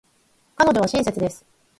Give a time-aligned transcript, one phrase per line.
[0.55, 1.45] 彼女は親切です。